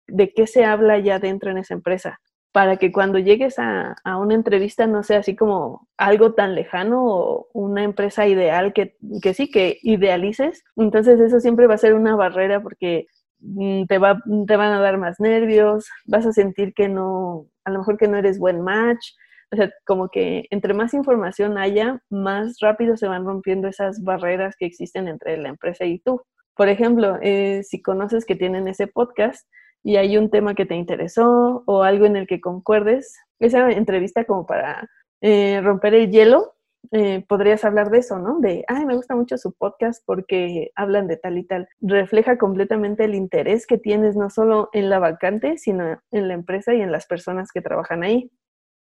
[0.08, 2.22] de qué se habla ya dentro en esa empresa,
[2.54, 7.50] para que cuando llegues a, una entrevista no sea así como algo tan lejano o
[7.52, 10.64] una empresa ideal que, que sí, que idealices.
[10.78, 13.08] Entonces eso siempre va a ser una barrera porque
[13.40, 17.72] mm, te, va, te van a dar más nervios, vas a sentir que no, a
[17.72, 19.06] lo mejor que no eres buen match,
[19.52, 24.56] o sea, como que entre más información haya, más rápido se van rompiendo esas barreras
[24.58, 26.22] que existen entre la empresa y tú.
[26.56, 29.48] Por ejemplo, eh, si conoces que tienen ese podcast
[29.84, 34.26] y hay un tema que te interesó o algo en el que concuerdes, esa entrevista
[34.26, 34.90] como para
[35.22, 36.54] eh, romper el hielo,
[36.92, 38.40] eh, podrías hablar de eso, ¿no?
[38.40, 41.68] De, ay, me gusta mucho su podcast porque hablan de tal y tal.
[41.82, 46.74] Refleja completamente el interés que tienes no solo en la vacante, sino en la empresa
[46.74, 48.32] y en las personas que trabajan ahí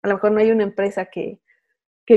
[0.02, 1.40] a lo mejor no hay una empresa que,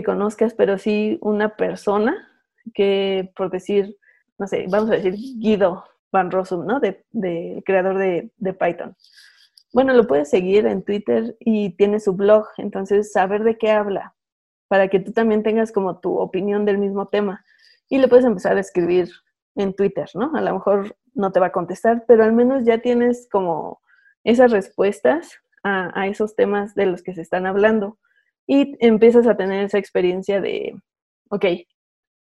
[0.04, 2.28] conozcas, pero sí una persona
[2.74, 3.96] que, por decir,
[4.38, 6.78] no sé, vamos a decir Guido Van Rossum, ¿no?
[6.78, 7.04] De,
[7.64, 8.94] creador de, de, Python.
[9.72, 14.14] Bueno, lo puedes seguir en Twitter y tiene su blog, entonces saber de qué habla,
[14.68, 17.44] para que tú también tengas como tu opinión del mismo tema.
[17.88, 19.08] Y le puedes empezar a escribir
[19.56, 20.32] en Twitter, ¿no?
[20.34, 23.80] A lo mejor no te va a contestar, pero al menos ya tienes como
[24.24, 25.38] esas respuestas
[25.68, 27.98] a, esos temas de los que se están hablando.
[28.46, 30.74] Y empiezas a tener esa experiencia de,
[31.30, 31.44] ok,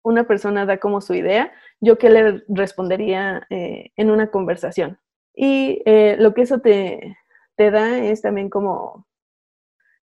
[0.02, 4.98] una persona da como su idea, yo qué le respondería eh, en una conversación.
[5.34, 7.16] Y eh, lo que eso te,
[7.56, 9.06] te, da es también como,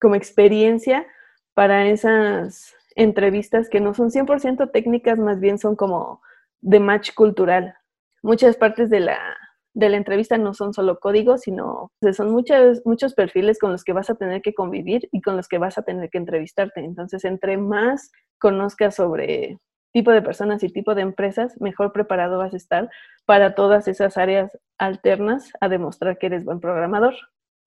[0.00, 1.06] como experiencia
[1.54, 6.22] para esas entrevistas que no son 100% técnicas, más bien son como
[6.60, 7.76] de match cultural.
[8.22, 9.36] Muchas partes de la,
[9.78, 13.92] de la entrevista no son solo códigos, sino son muchos, muchos perfiles con los que
[13.92, 16.80] vas a tener que convivir y con los que vas a tener que entrevistarte.
[16.80, 18.10] Entonces, entre más
[18.40, 19.58] conozcas sobre
[19.92, 22.90] tipo de personas y tipo de empresas, mejor preparado vas a estar
[23.24, 27.14] para todas esas áreas alternas a demostrar que eres buen programador.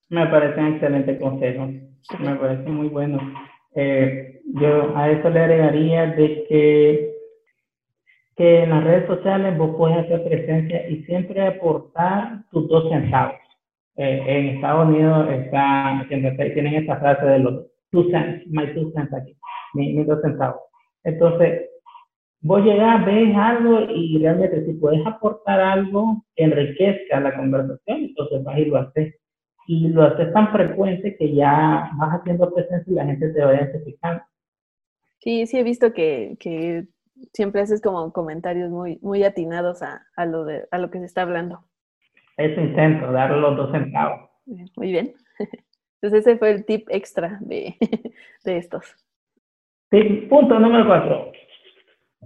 [0.10, 1.68] Me parece un excelente consejo,
[2.20, 3.20] me parece muy bueno.
[3.74, 7.11] Eh, yo a eso le agregaría de que
[8.42, 13.36] que en las redes sociales vos puedes hacer presencia y siempre aportar tus dos centavos.
[13.98, 19.14] Eh, en Estados Unidos está, tienen esta frase de los two cents, my two cents
[19.14, 19.38] aquí,
[19.76, 20.60] mis dos centavos.
[21.04, 21.70] Entonces,
[22.42, 28.44] vos llegás, ves algo y realmente si puedes aportar algo que enriquezca la conversación, entonces
[28.44, 29.16] vas y lo haces.
[29.68, 33.54] y lo haces tan frecuente que ya vas haciendo presencia y la gente te va
[33.54, 34.24] identificando.
[35.20, 36.88] Sí, sí he visto que, que
[37.34, 41.06] siempre haces como comentarios muy, muy atinados a, a, lo de, a lo que se
[41.06, 41.64] está hablando.
[42.38, 44.30] Eso intento, darle los dos centavos.
[44.46, 45.14] Muy bien.
[46.02, 47.76] Entonces ese fue el tip extra de,
[48.46, 48.96] de estos.
[49.92, 51.32] Sí, punto número cuatro.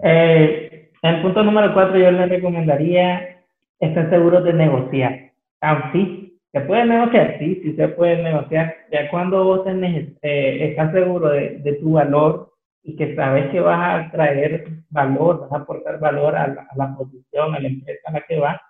[0.03, 3.43] Eh, el punto número cuatro yo les recomendaría
[3.79, 5.31] estar seguros de negociar.
[5.61, 8.75] Ah, sí, se puede negociar, sí, sí se puede negociar.
[8.91, 12.53] Ya cuando vos tenés, eh, estás seguro de, de, tu valor
[12.85, 16.75] y que sabes que vas a traer valor, vas a aportar valor a la, a
[16.77, 18.61] la posición, a la empresa a la que vas,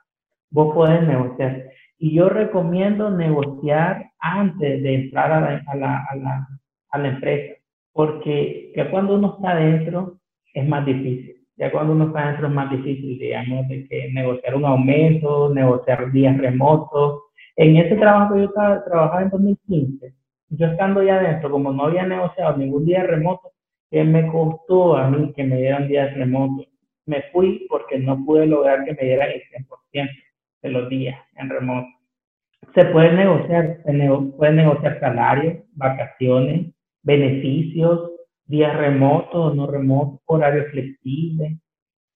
[0.49, 1.65] vos podés negociar.
[1.97, 6.47] Y yo recomiendo negociar antes de entrar a la, a la, a la,
[6.91, 7.55] a la empresa,
[7.91, 10.17] porque ya cuando uno está adentro
[10.53, 11.35] es más difícil.
[11.57, 16.09] Ya cuando uno está adentro es más difícil, digamos, de que negociar un aumento, negociar
[16.11, 17.23] días remotos.
[17.57, 20.13] En ese trabajo yo estaba, trabajaba en 2015,
[20.49, 23.51] yo estando ya adentro, como no había negociado ningún día remoto,
[23.95, 26.67] que me costó a mí que me dieran días remotos.
[27.05, 29.41] Me fui porque no pude lograr que me dieran el
[29.93, 30.09] 100%
[30.63, 31.87] de los días en remoto.
[32.73, 38.11] Se puede negociar, se puede negociar salarios, vacaciones, beneficios,
[38.47, 41.57] días remotos no remotos, horario flexible.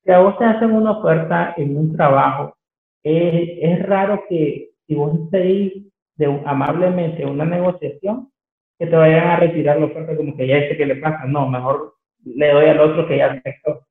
[0.04, 2.58] Si a vos te hacen una oferta en un trabajo,
[3.04, 5.86] es, es raro que si vos pedís
[6.18, 8.30] de, amablemente una negociación,
[8.80, 11.26] que te vayan a retirar la oferta como que ya dice que le pasa.
[11.26, 11.94] No, mejor
[12.26, 13.86] le doy al otro que ya aceptó.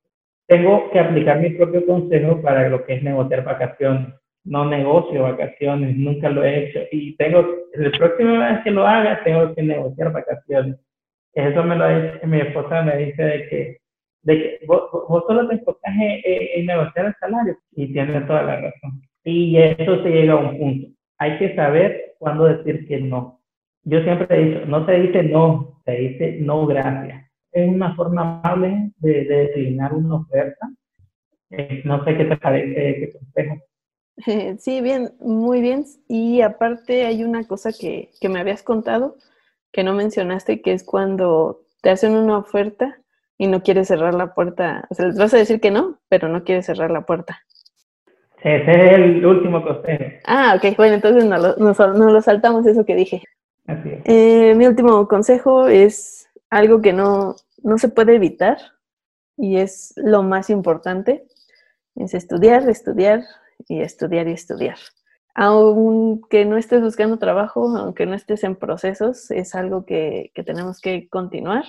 [0.46, 4.14] Tengo que aplicar mi propio consejo para lo que es negociar vacaciones
[4.48, 6.80] no negocio vacaciones, nunca lo he hecho.
[6.90, 10.76] Y tengo, la próxima vez que lo haga, tengo que negociar vacaciones.
[11.34, 13.76] Eso me lo dice, mi esposa me dice de que,
[14.22, 14.90] de que vos,
[15.26, 17.56] solo te enfocas en, negociar el salario.
[17.72, 19.02] Y tiene toda la razón.
[19.24, 20.88] Y eso se llega a un punto.
[21.18, 23.37] Hay que saber cuándo decir que no.
[23.88, 27.24] Yo siempre he dicho, no se dice no, se dice no gracias.
[27.52, 30.68] Es una forma amable de, de designar una oferta.
[31.50, 33.56] Eh, no sé qué te parece, qué consejo.
[34.58, 35.84] Sí, bien, muy bien.
[36.08, 39.16] Y aparte hay una cosa que, que, me habías contado
[39.72, 42.98] que no mencionaste, que es cuando te hacen una oferta
[43.38, 44.86] y no quieres cerrar la puerta.
[44.90, 47.40] O sea, les vas a decir que no, pero no quieres cerrar la puerta.
[48.42, 50.04] Ese es el último consejo.
[50.26, 50.76] Ah, ok.
[50.76, 53.22] Bueno, entonces no lo, no, lo saltamos eso que dije.
[54.04, 58.58] Eh, mi último consejo es algo que no, no se puede evitar
[59.36, 61.26] y es lo más importante.
[61.94, 63.24] Es estudiar, estudiar,
[63.66, 64.78] y estudiar y estudiar.
[65.34, 70.80] Aunque no estés buscando trabajo, aunque no estés en procesos, es algo que, que tenemos
[70.80, 71.64] que continuar.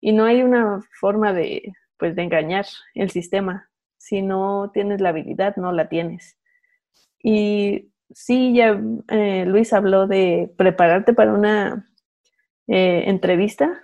[0.00, 3.70] Y no hay una forma de, pues, de engañar el sistema.
[3.96, 6.36] Si no tienes la habilidad, no la tienes.
[7.22, 11.90] Y sí, ya eh, Luis habló de prepararte para una
[12.68, 13.82] eh, entrevista,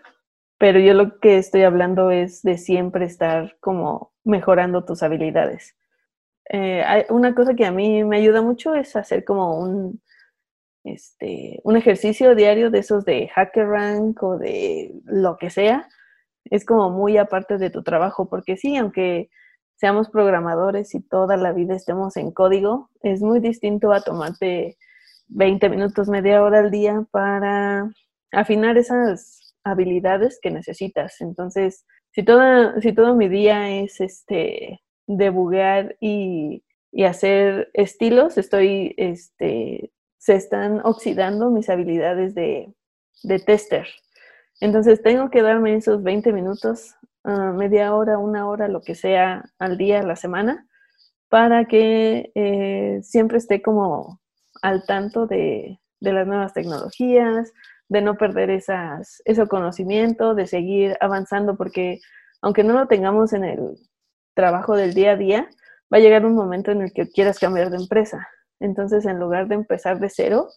[0.59, 5.77] pero yo lo que estoy hablando es de siempre estar como mejorando tus habilidades.
[6.53, 10.03] Eh, una cosa que a mí me ayuda mucho es hacer como un,
[10.85, 15.89] este, un ejercicio diario de esos de hacker rank o de lo que sea.
[16.45, 19.31] Es como muy aparte de tu trabajo, porque sí, aunque
[19.81, 24.77] seamos programadores y toda la vida estemos en código, es muy distinto a tomarte
[25.29, 27.91] 20 minutos, media hora al día para
[28.31, 31.23] afinar esas habilidades que necesitas.
[31.23, 36.63] Entonces, si, toda, si todo mi día es este debuguear y,
[36.93, 42.71] y hacer estilos, estoy, este, se están oxidando mis habilidades de,
[43.23, 43.87] de tester.
[44.61, 49.45] Entonces tengo que darme esos 20 minutos, uh, media hora, una hora, lo que sea
[49.59, 50.67] al día, a la semana,
[51.29, 54.21] para que eh, siempre esté como
[54.63, 57.53] al tanto de, de, las nuevas tecnologías,
[57.89, 62.01] de no perder esas, ese conocimiento, de seguir avanzando, porque
[62.43, 63.77] aunque no lo tengamos en el,
[64.35, 65.49] trabajo del día a día,
[65.93, 68.27] va a llegar un momento en el que quieras cambiar de empresa.
[68.59, 70.49] Entonces, en lugar de empezar de cero,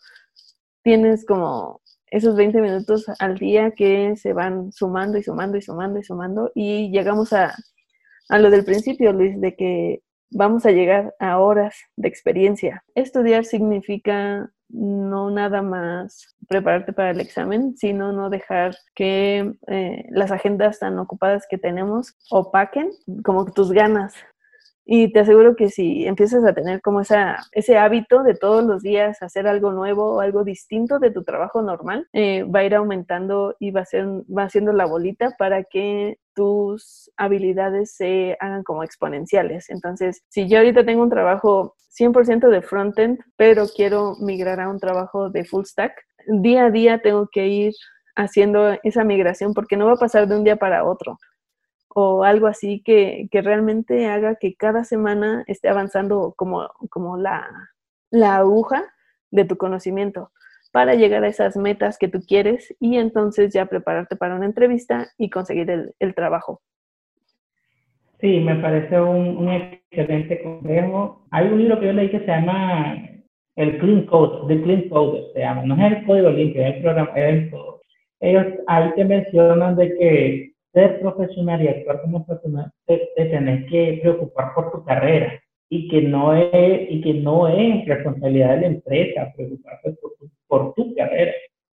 [0.84, 1.82] tienes como
[2.13, 6.52] esos 20 minutos al día que se van sumando y sumando y sumando y sumando
[6.54, 7.56] y llegamos a,
[8.30, 12.84] a lo del principio, Luis, de que vamos a llegar a horas de experiencia.
[12.93, 20.32] Estudiar significa no nada más prepararte para el examen, sino no dejar que eh, las
[20.32, 22.91] agendas tan ocupadas que tenemos opaquen
[23.23, 24.13] como tus ganas
[24.86, 28.82] Y te aseguro que si empiezas a tener como esa, ese hábito de todos los
[28.82, 32.76] días hacer algo nuevo o algo distinto de tu trabajo normal, eh, va a ir
[32.76, 38.63] aumentando y va, a ser, va haciendo la bolita para que tus habilidades se hagan
[38.63, 39.69] como exponenciales.
[39.69, 44.80] Entonces, si yo ahorita tengo un trabajo 100% de frontend, pero quiero migrar a un
[44.80, 45.93] trabajo de full stack,
[46.28, 47.74] día a día tengo que ir
[48.15, 51.17] haciendo esa migración porque no va a pasar de un día para otro
[51.93, 57.47] o algo así que, realmente haga que cada semana esté avanzando como, como la,
[58.12, 58.84] aguja
[59.32, 60.32] de tu conocimiento
[60.71, 65.08] para llegar a esas metas que tú quieres y entonces ya prepararte para una entrevista
[65.17, 66.62] y conseguir el, trabajo.
[68.19, 71.25] Sí, me parece un, excelente consejo.
[71.32, 72.97] Hay un libro que yo leí que se llama
[73.56, 75.63] el Clean Code, The Clean Code se llama.
[75.63, 77.51] No es el código limpio, es el programa, es el
[78.21, 83.99] Ellos ahí te mencionan de que ser profesional y actuar como profesional, te, tenés que
[84.01, 88.67] preocupar por tu carrera y que no es, y que no es responsabilidad de la
[88.67, 91.33] empresa preocuparse por tu, por carrera.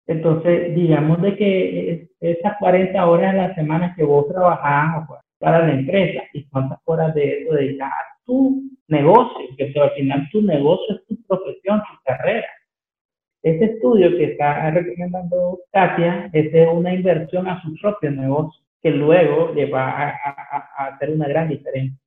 [0.08, 5.08] Entonces, digamos de que esas 40 horas a la semana que vos trabajás
[5.40, 10.28] para la empresa y cuántas horas de eso dedicas a tu negocio, que al final
[10.32, 12.48] tu negocio es tu profesión, tu carrera.
[13.44, 19.52] Este estudio que está recomendando Katia es una inversión a su propio negocio que luego
[19.52, 22.00] le va a, hacer una gran diferencia.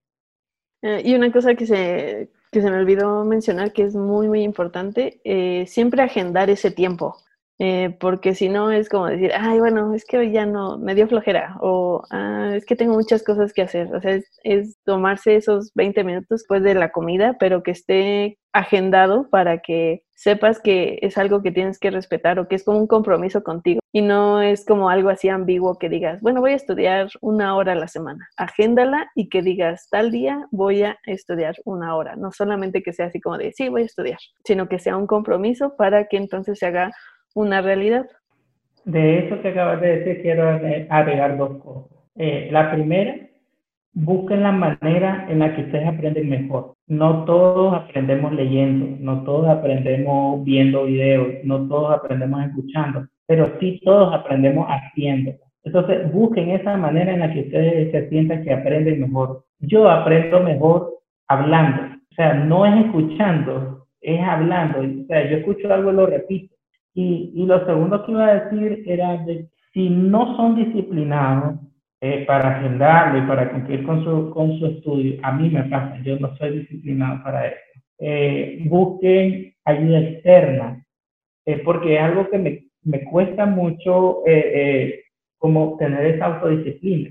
[0.81, 4.43] Eh, y una cosa que se, que se me olvidó mencionar que es muy, muy
[4.43, 7.17] importante, eh, siempre agendar ese tiempo.
[7.61, 10.95] Eh, porque si no es como decir, ay, bueno, es que hoy ya no, me
[10.95, 13.93] dio flojera, o ah, es que tengo muchas cosas que hacer.
[13.95, 19.29] O sea, es, tomarse esos 20 minutos después de la comida, pero que esté agendado
[19.29, 22.87] para que sepas que es algo que tienes que respetar o que es como un
[22.87, 27.09] compromiso contigo y no es como algo así ambiguo que digas, bueno, voy a estudiar
[27.21, 28.29] una hora a la semana.
[28.37, 32.17] Agéndala y que digas, tal día voy a estudiar una hora.
[32.17, 35.07] No solamente que sea así como de, sí, voy a estudiar, sino que sea un
[35.07, 36.93] compromiso para que entonces se haga
[37.35, 38.07] una realidad.
[38.85, 41.99] De eso que acabas de decir, quiero agregar dos cosas.
[42.17, 43.15] Eh, la primera,
[43.93, 46.75] busquen la manera en la que ustedes aprenden mejor.
[46.87, 53.81] No todos aprendemos leyendo, no todos aprendemos viendo videos, no todos aprendemos escuchando, pero sí
[53.85, 55.33] todos aprendemos haciendo.
[55.65, 59.45] Entonces, busquen esa manera en la que ustedes se sientan que aprenden mejor.
[59.59, 60.95] Yo aprendo mejor
[61.27, 64.81] hablando, o sea, no es escuchando, es hablando.
[64.81, 66.55] O sea, yo escucho algo y lo repito.
[66.95, 71.61] Y, y lo segundo que iba a decir era de si no son disciplinados
[72.01, 75.99] eh, para agendarlo y para cumplir con su, con su estudio, a mí me pasa,
[76.03, 77.57] yo no soy disciplinado para eso.
[77.99, 80.87] Eh, busquen ayuda externa,
[81.45, 84.23] eh, porque es algo que me, me cuesta mucho
[85.39, 87.11] como tener esa autodisciplina.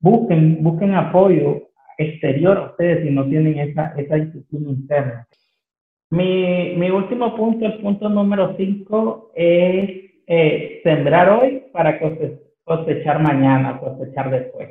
[0.00, 5.28] Busquen, busquen apoyo exterior a ustedes si no tienen esa, esa disciplina interna.
[6.10, 12.00] Mi, mi último punto, el punto número 5, es eh, sembrar hoy para
[12.64, 14.68] cosechar mañana, cosechar después.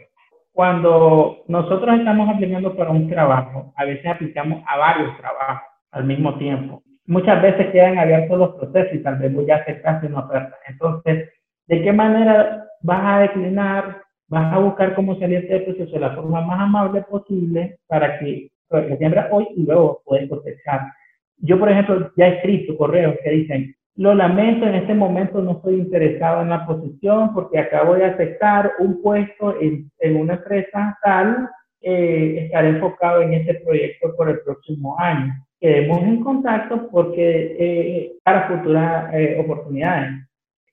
[0.52, 6.38] Cuando nosotros estamos aplicando para un trabajo, a veces aplicamos a varios trabajos al mismo
[6.38, 6.84] tiempo.
[7.06, 10.58] Muchas veces quedan abiertos los procesos y tal vez voy a aceptar una oferta.
[10.68, 11.30] Entonces,
[11.68, 14.02] ¿de qué manera vas a declinar?
[14.28, 18.20] Vas a buscar cómo salir de este proceso de la forma más amable posible para
[18.20, 20.82] que, que siembra hoy y luego puedes cosechar
[21.40, 25.58] yo, por ejemplo, ya he escrito correos que dicen, lo lamento, en este momento no
[25.58, 30.98] estoy interesado en la posición porque acabo de aceptar un puesto en, en una empresa
[31.04, 31.50] tal,
[31.82, 35.34] eh, estaré enfocado en este proyecto por el próximo año.
[35.60, 40.12] Quedemos en contacto porque eh, para futuras eh, oportunidades.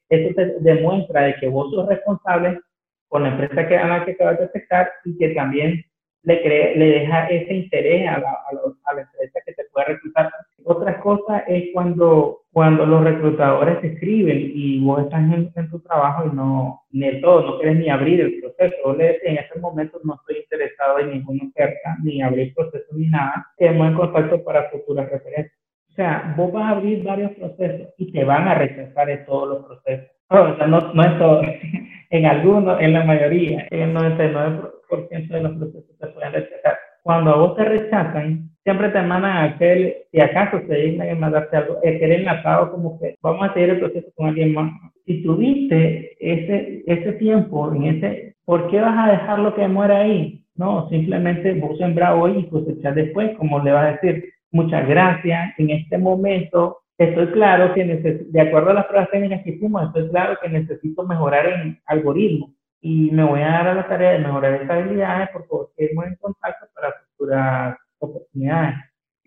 [0.09, 2.61] Eso te demuestra de que vos sos responsable
[3.09, 5.85] con la empresa que, a la que acabas de aceptar y que también
[6.27, 10.33] le, le deja ese interés a la, a, la empresa que te puede reclutar.
[10.65, 16.25] Otra cosa es cuando, cuando los reclutadores te escriben y vos estás en, tu trabajo
[16.27, 18.75] y no, ni todo, no quieres ni abrir el proceso.
[18.85, 23.09] Vos le en este momento no estoy interesado en ninguna oferta, ni abrir proceso ni
[23.09, 23.47] nada.
[23.57, 25.57] Quedemos en contacto para futuras referencias.
[25.91, 29.49] O sea, vos vas a abrir varios procesos y te van a rechazar en todos
[29.49, 30.16] los procesos.
[30.29, 31.47] O sea, no, no en todos,
[32.11, 36.79] en algunos, en la mayoría, en el 99% de los procesos te pueden rechazar.
[37.03, 41.57] Cuando a vos te rechazan, siempre te mandan aquel, si acaso se dignan en mandarte
[41.57, 44.73] algo, aquel enlazado como que vamos a seguir el proceso con alguien más.
[45.05, 49.99] Si tuviste ese, ese tiempo, en ese, ¿por qué vas a dejar lo que muera
[49.99, 50.45] ahí?
[50.57, 55.55] No, simplemente vos sembrar hoy y cosechar después, como le vas a decir, muchas gracias,
[55.59, 60.09] en este momento estoy claro que de acuerdo a las pruebas técnicas que hicimos, estoy
[60.11, 64.19] claro que necesito mejorar en algoritmos y me voy a dar a la tarea de
[64.21, 68.77] mejorar estas habilidades porque estemos en contacto para futuras oportunidades.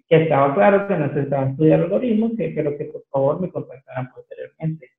[0.08, 4.90] Que estaba claro que necesitaba estudiar algoritmos, que quiero que por favor me contactaran posteriormente.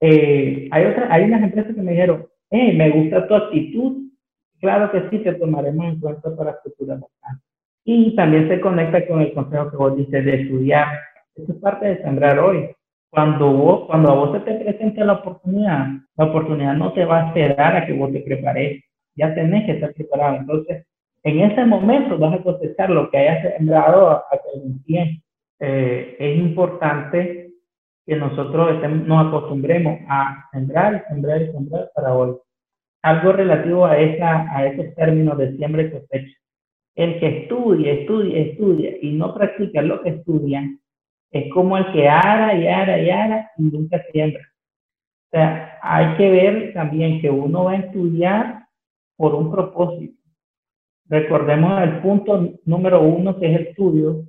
[0.00, 4.08] Eh, hay, otra, hay unas empresas que me dijeron, hey, me gusta tu actitud,
[4.60, 7.46] claro que sí, te tomaremos en cuenta para futuras vacantes.
[7.84, 10.88] Y también se conecta con el consejo que vos dices de estudiar.
[11.46, 12.70] Es parte de sembrar hoy.
[13.10, 15.86] Cuando, vos, cuando a vos se te presenta la oportunidad,
[16.16, 18.82] la oportunidad no te va a esperar a que vos te prepares.
[19.14, 20.36] Ya tenés que estar preparado.
[20.36, 20.84] Entonces,
[21.22, 24.24] en ese momento vas a cosechar lo que hayas sembrado a,
[24.54, 25.22] un tiempo.
[25.60, 27.50] Eh, es importante
[28.04, 32.36] que nosotros nos acostumbremos a sembrar y sembrar y sembrar para hoy.
[33.02, 36.36] Algo relativo a, esa, a esos términos de siembra y cosecha.
[36.96, 40.80] El que estudia, estudia, estudia y no practica lo que estudian,
[41.30, 44.42] es como el que ara y ara y ara y nunca siembra.
[45.26, 48.66] O sea, hay que ver también que uno va a estudiar
[49.16, 50.14] por un propósito.
[51.06, 54.24] Recordemos el punto número uno, que es el estudio,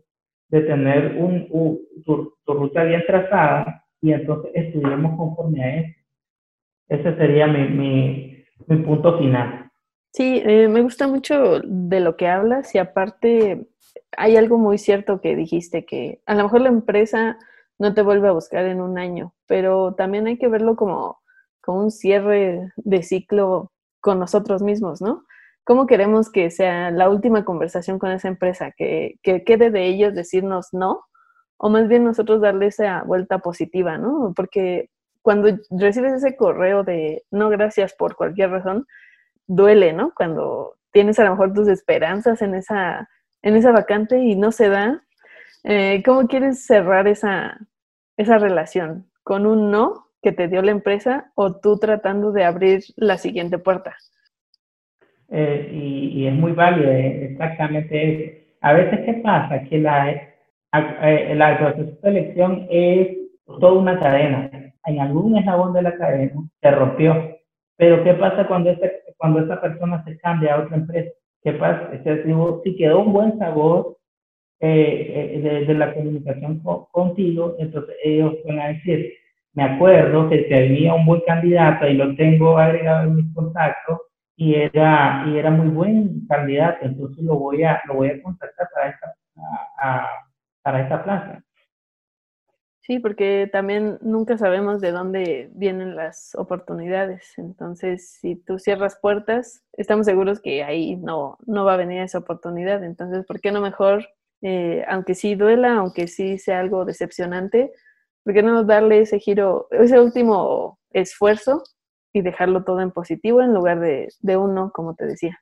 [0.49, 1.47] de tener un,
[2.05, 5.99] tu, ruta bien trazada y entonces estudiemos conforme a eso.
[6.87, 9.58] Ese sería mi, mi, mi punto final.
[10.11, 13.67] Sí, eh, me gusta mucho de lo que hablas y aparte
[14.17, 17.37] hay algo muy cierto que dijiste, que a lo mejor la empresa
[17.77, 21.19] no te vuelve a buscar en un año, pero también hay que verlo como,
[21.61, 25.25] como un cierre de ciclo con nosotros mismos, ¿no?
[25.63, 28.71] ¿Cómo queremos que sea la última conversación con esa empresa?
[28.75, 31.05] ¿Que, que quede de ellos decirnos no?
[31.57, 34.33] O más bien nosotros darle esa vuelta positiva, ¿no?
[34.35, 34.89] Porque
[35.21, 38.87] cuando recibes ese correo de no gracias por cualquier razón,
[39.49, 40.13] duele, ¿no?
[40.15, 43.09] Cuando tienes a lo mejor tus esperanzas en esa
[43.41, 45.03] en esa vacante y no se da,
[45.63, 47.57] eh, ¿cómo quieres cerrar esa,
[48.17, 49.09] esa relación?
[49.23, 53.57] ¿Con un no que te dio la empresa o tú tratando de abrir la siguiente
[53.57, 53.95] puerta?
[55.29, 59.63] Eh, y, es muy válido, eh, exactamente A veces, ¿qué pasa?
[59.63, 60.09] Que la,
[60.71, 64.49] el proceso de selección es toda una cadena.
[64.85, 67.37] En algún eslabón de la cadena se rompió.
[67.77, 71.11] Pero ¿qué pasa cuando, este, cuando esa persona se cambia a otra empresa?
[71.43, 71.91] ¿Qué pasa?
[72.63, 73.97] Si quedó un buen sabor
[74.59, 76.61] eh, eh, de, la comunicación
[76.91, 79.13] contigo, entonces ellos van a decir,
[79.53, 83.99] me acuerdo que tenía un buen candidato y lo tengo agregado en mis contactos
[84.35, 88.67] y era, y era muy buen candidato, entonces lo voy a, lo voy a contactar
[88.73, 89.15] para esta,
[90.63, 91.43] para esta plaza.
[92.89, 97.37] Sí, porque también nunca sabemos de dónde vienen las oportunidades.
[97.37, 102.17] Entonces, si tú cierras puertas, estamos seguros que ahí no, no va a venir esa
[102.17, 102.83] oportunidad.
[102.83, 104.07] Entonces, ¿por qué no mejor,
[104.41, 107.71] eh, aunque sí duela, aunque sí sea algo decepcionante,
[108.23, 111.61] ¿por qué no darle ese giro, ese último esfuerzo
[112.11, 115.39] y dejarlo todo en positivo en lugar de, de uno, como te decía?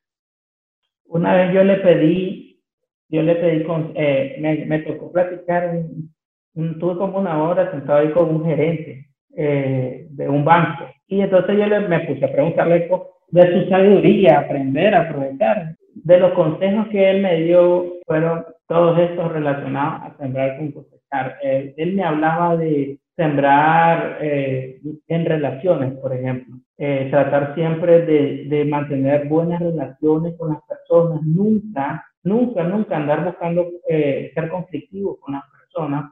[1.06, 2.62] Una vez yo le pedí,
[3.08, 6.17] yo le pedí, con, eh, me, me tocó platicar un
[6.80, 10.86] tuve como una hora sentado ahí con un gerente eh, de un banco.
[11.08, 12.90] Y entonces yo le, me puse a preguntarle
[13.30, 15.76] de su sabiduría, aprender, aprovechar.
[15.94, 21.38] De los consejos que él me dio fueron todos estos relacionados a sembrar con cosechar.
[21.42, 26.56] él me hablaba de sembrar eh, en relaciones, por ejemplo.
[26.78, 33.26] Eh, tratar siempre de, de, mantener buenas relaciones con las personas, nunca, nunca, nunca andar
[33.26, 35.57] buscando ser conflictivo con las personas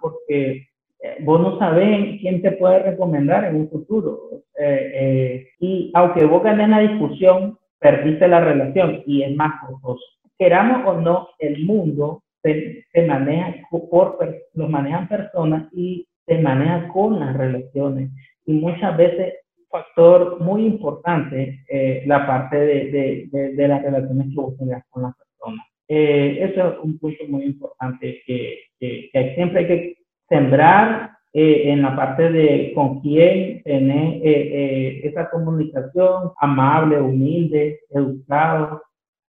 [0.02, 0.68] porque
[1.00, 4.30] eh, vos no sabés quién te puede recomendar en un futuro.
[4.58, 10.04] Eh, eh, y aunque vos ganes la discusión, perdiste la relación y es más costoso.
[10.38, 13.56] Queramos o no, el mundo se, maneja
[13.90, 14.18] por,
[14.54, 18.12] lo manejan personas y se maneja con las relaciones.
[18.46, 19.34] Y muchas veces
[19.70, 21.60] factor muy importante
[22.06, 25.66] la parte de, de, de, las relaciones que vos tengas con las personas.
[25.88, 31.84] Eh, eso es un punto muy importante que, que, siempre hay que sembrar eh, en
[31.84, 38.82] la parte de con quién tener eh, esa comunicación amable, humilde, educado.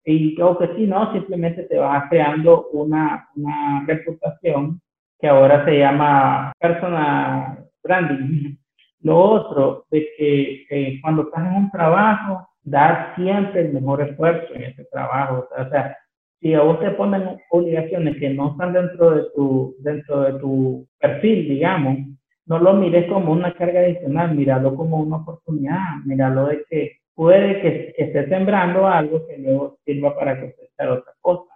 [0.05, 4.81] Y creo que si no, simplemente te vas creando una, una reputación
[5.19, 8.55] que ahora se llama personal branding.
[9.01, 14.63] Lo otro, de que cuando estás en un trabajo, dar siempre el mejor esfuerzo en
[14.63, 15.47] ese trabajo.
[15.57, 15.95] O sea,
[16.39, 20.87] si a vos te ponen obligaciones que no están dentro de tu, dentro de tu
[20.99, 21.97] perfil, digamos,
[22.45, 27.61] no lo mires como una carga adicional, míralo como una oportunidad, míralo de que puede
[27.61, 31.53] que esté sembrando algo que luego sirva para cosechar otra cosa.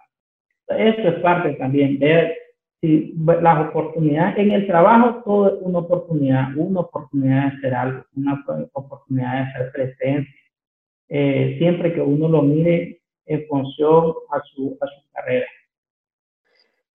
[0.68, 2.36] Eso es parte también, ver
[2.80, 8.04] si las oportunidades en el trabajo, todo es una oportunidad, una oportunidad de hacer algo,
[8.14, 10.34] una oportunidad de hacer presencia.
[11.08, 15.46] Eh, siempre que uno lo mire en función a su, a su carrera.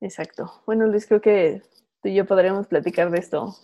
[0.01, 0.51] Exacto.
[0.65, 1.61] Bueno, Luis, creo que
[2.01, 3.55] tú y yo podríamos platicar de esto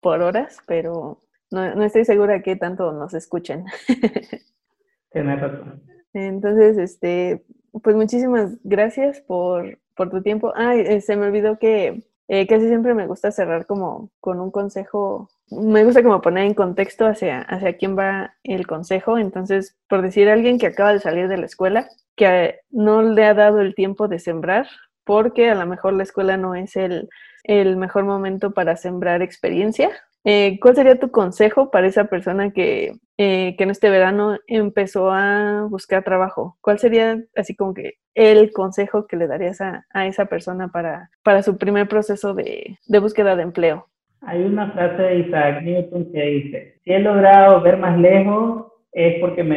[0.00, 3.64] por horas, pero no, no estoy segura que tanto nos escuchen.
[5.12, 5.82] Tienes razón.
[6.14, 7.44] Entonces, este,
[7.82, 10.52] pues muchísimas gracias por, por tu tiempo.
[10.54, 12.02] Ay, eh, se me olvidó que
[12.34, 15.28] eh, casi siempre me gusta cerrar como con un consejo.
[15.50, 19.18] Me gusta como poner en contexto hacia, hacia quién va el consejo.
[19.18, 23.26] Entonces, por decir a alguien que acaba de salir de la escuela, que no le
[23.26, 24.66] ha dado el tiempo de sembrar,
[25.04, 27.10] porque a lo mejor la escuela no es el,
[27.44, 29.90] el mejor momento para sembrar experiencia,
[30.24, 35.10] eh, ¿Cuál sería tu consejo para esa persona que, eh, que en este verano empezó
[35.10, 36.56] a buscar trabajo?
[36.60, 41.10] ¿Cuál sería así como que el consejo que le darías a, a esa persona para,
[41.24, 43.88] para su primer proceso de, de, búsqueda de empleo?
[44.20, 49.18] Hay una frase de Isaac Newton que dice, si he logrado ver más lejos es
[49.20, 49.56] porque me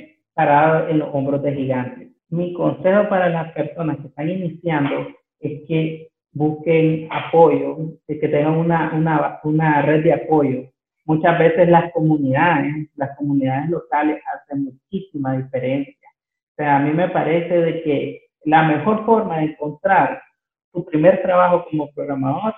[0.00, 2.08] he parado en los hombros de gigantes.
[2.30, 5.08] Mi consejo para las personas que están iniciando
[5.40, 10.64] es que busquen apoyo, que tengan una, una, una red de apoyo.
[11.06, 16.08] Muchas veces las comunidades, las comunidades locales hacen muchísima diferencia.
[16.52, 20.20] O sea, a mí me parece de que la mejor forma de encontrar
[20.72, 22.54] tu primer trabajo como programador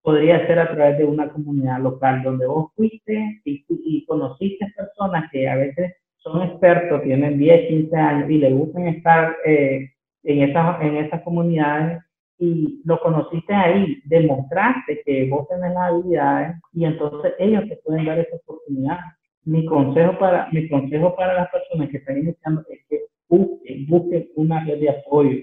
[0.00, 5.28] podría ser a través de una comunidad local donde vos fuiste y, y conociste personas
[5.32, 9.90] que a veces son expertos, tienen 10, 15 años y les gustan estar eh,
[10.22, 12.00] en, esas, en esas comunidades
[12.38, 18.06] y lo conociste ahí, demostraste que vos tenés las habilidades y entonces ellos te pueden
[18.06, 18.98] dar esa oportunidad.
[19.44, 24.28] Mi consejo para, mi consejo para las personas que están iniciando es que busquen, busquen
[24.36, 25.38] una red de apoyo.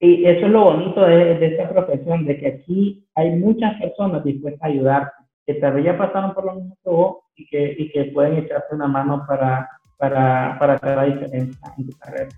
[0.00, 4.24] Y eso es lo bonito de, de esta profesión, de que aquí hay muchas personas
[4.24, 5.12] dispuestas a ayudarte,
[5.46, 8.74] que tal ya pasaron por lo mismo que vos y que, y que pueden echarte
[8.74, 12.28] una mano para, para, para hacer la diferencia en tu carrera.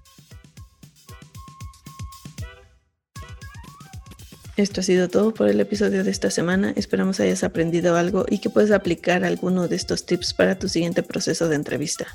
[4.60, 6.74] Esto ha sido todo por el episodio de esta semana.
[6.76, 11.02] Esperamos hayas aprendido algo y que puedas aplicar alguno de estos tips para tu siguiente
[11.02, 12.06] proceso de entrevista.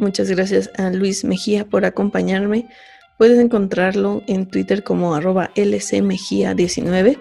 [0.00, 2.68] Muchas gracias a Luis Mejía por acompañarme.
[3.18, 7.20] Puedes encontrarlo en Twitter como arroba lcmejía19.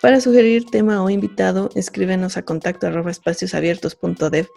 [0.00, 4.48] Para sugerir tema o invitado, escríbenos a contacto arroba espaciosabiertos.dev.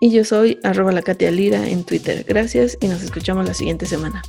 [0.00, 2.24] Y yo soy arroba la Katia Lira en Twitter.
[2.26, 4.20] Gracias y nos escuchamos la siguiente semana.